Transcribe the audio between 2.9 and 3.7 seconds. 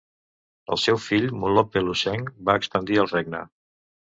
el regne.